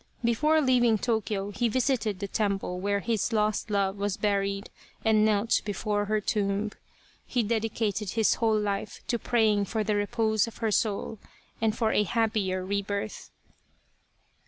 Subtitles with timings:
[0.23, 4.71] Before leaving Tokyo he visited the temple where his lost love was buried
[5.05, 6.71] and knelt before her tomb.
[7.27, 11.19] He dedicated his whole life to praying for the repose of her soul
[11.61, 13.29] and for a happier rebirth.